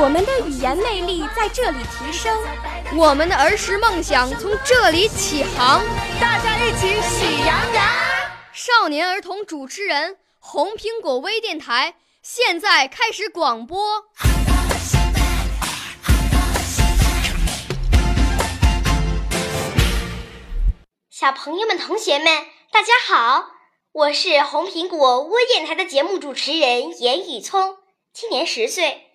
[0.00, 2.38] 我们的语言魅力在这里提升，
[2.96, 5.82] 我们的儿时梦想从这里起航。
[6.20, 7.84] 大家一起喜羊羊。
[8.52, 14.04] 少年儿童主持人，红苹果微电台现在开始广播。
[21.10, 22.26] 小朋友们、同学们，
[22.70, 23.50] 大家好！
[23.90, 27.78] 我是红苹果微电台的节目主持人严雨聪，
[28.12, 29.07] 今年十岁。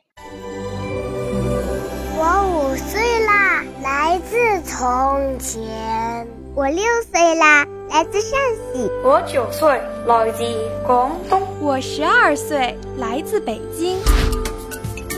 [4.84, 6.28] 从前。
[6.54, 8.92] 我六岁啦，来自陕西。
[9.02, 10.44] 我九岁，来自
[10.86, 11.42] 广东。
[11.62, 13.98] 我十二岁，来自北京。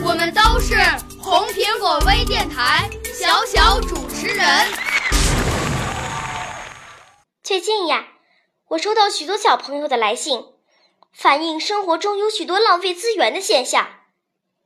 [0.04, 0.76] 我们都是
[1.20, 4.46] 红苹果微电台小小主持人。
[7.42, 8.06] 最近呀，
[8.68, 10.44] 我收到许多小朋友的来信，
[11.12, 13.84] 反映生活中有许多浪费资源的现象。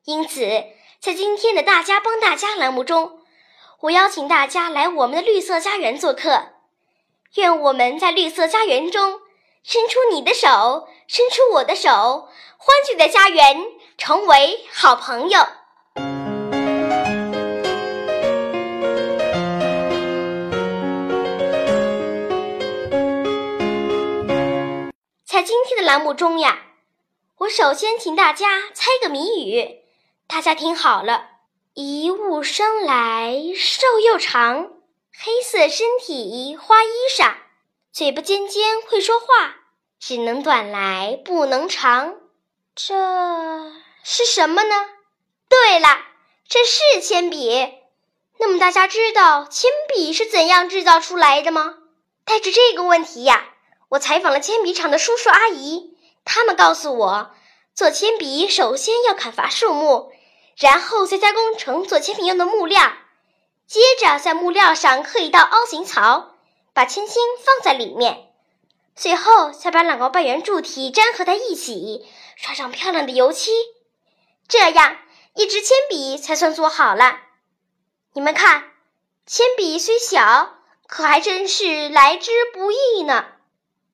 [0.04, 0.46] 因此，
[1.00, 3.19] 在今天的“大家帮大家”栏目中，
[3.82, 6.48] 我邀请大家来我们的绿色家园做客。
[7.36, 9.20] 愿我们在绿色家园中，
[9.62, 13.64] 伸出你的手，伸出我的手，欢聚的家园，
[13.96, 15.40] 成为好朋友。
[25.24, 26.64] 在今天的栏目中呀，
[27.38, 29.78] 我首先请大家猜个谜语，
[30.26, 31.29] 大家听好了：
[31.74, 34.72] 一物生来瘦又长，
[35.16, 37.32] 黑色身体花衣裳，
[37.92, 39.26] 嘴巴尖尖会说话，
[40.00, 42.16] 只能短来不能长，
[42.74, 43.72] 这
[44.02, 44.74] 是什么呢？
[45.48, 45.86] 对了，
[46.48, 47.72] 这是铅笔。
[48.40, 51.76] 那么大家知道铅笔是怎样制造出来的吗？
[52.24, 53.48] 带着这个问题呀。
[53.90, 57.30] 我采访了铅笔厂的叔叔阿姨，他们告诉我，
[57.76, 60.12] 做铅笔首先要砍伐树木，
[60.60, 62.92] 然后再加工成做铅笔用的木料，
[63.66, 66.34] 接着在木料上刻一道凹形槽，
[66.74, 68.28] 把铅芯放在里面，
[68.94, 72.06] 最后再把两个半圆柱体粘合在一起，
[72.36, 73.50] 刷上漂亮的油漆，
[74.48, 74.98] 这样
[75.34, 77.20] 一支铅笔才算做好了。
[78.12, 78.64] 你们看，
[79.24, 80.56] 铅笔虽小，
[80.86, 83.24] 可还真是来之不易呢。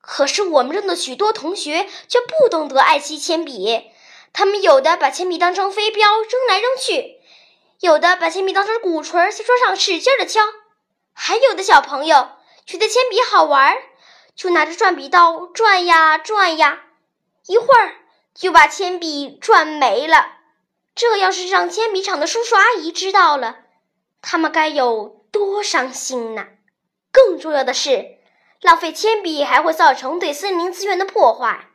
[0.01, 3.91] 可是我们中的许多同学却不懂得爱惜铅笔，
[4.39, 7.23] 他们有的把铅笔当成飞镖扔来扔去，
[7.81, 10.43] 有的把铅笔当成鼓槌在桌上使劲的敲，
[11.15, 12.33] 还有的小朋友
[12.67, 13.75] 觉得铅笔好玩，
[14.35, 16.83] 就拿着转笔刀转呀转呀，
[17.47, 17.95] 一会儿
[18.35, 20.35] 就把铅笔转没了。
[20.95, 23.61] 这要是让铅笔厂的叔叔阿姨知道了，
[24.21, 26.49] 他们该有多伤心呐！
[27.11, 28.17] 更重要的是。
[28.61, 31.69] 浪费铅笔还会造成对森林资源的破坏。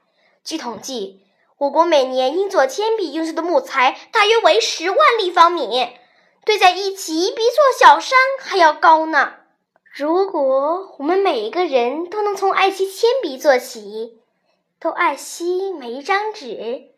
[0.43, 1.25] 据统计，
[1.61, 5.89] 我国每年因做铅笔用的木材大约为十万立方米，
[6.43, 9.35] 堆在一起比一座小山还要高呢。
[9.93, 14.19] 如果我们每一个人都能从爱惜铅笔做起，
[14.79, 16.89] 都爱惜每一张纸、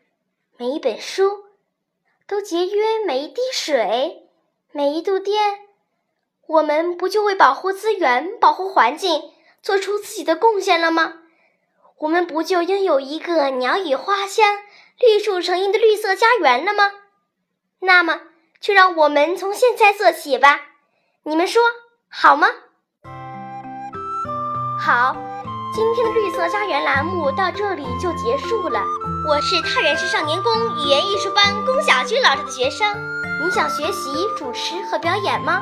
[0.56, 1.44] 每一本书，
[2.25, 4.30] 都节约每一滴水、
[4.72, 5.59] 每一度电，
[6.47, 9.24] 我们不就为保护资源、保护环境？
[9.62, 11.22] 做出自己的贡献了吗？
[12.00, 14.58] 我们不就拥有一个鸟语花香、
[15.00, 16.92] 绿树成荫的绿色家园了吗？
[17.80, 18.20] 那么，
[18.59, 20.62] 就让我们从现在做起吧。
[21.24, 21.62] 你们说
[22.09, 22.48] 好吗？
[24.80, 25.16] 好，
[25.74, 28.81] 今天的绿色家园栏目到这里就结束了。
[29.30, 32.86] 我是太原市少年宫语言艺术班龚小军老师的学生。
[33.42, 35.62] 你想学习主持和表演吗？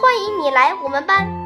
[0.00, 1.45] 欢迎你来我们班。